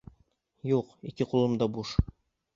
—Юҡ, 0.75 0.89
ике 1.11 1.29
ҡулым 1.35 1.55
да 1.65 1.69
буш. 1.79 1.95